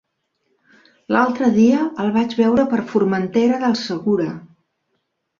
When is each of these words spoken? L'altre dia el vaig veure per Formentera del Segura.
L'altre 1.15 1.49
dia 1.57 1.81
el 2.03 2.09
vaig 2.15 2.33
veure 2.39 2.65
per 2.71 2.79
Formentera 2.93 3.59
del 3.65 3.77
Segura. 3.83 4.31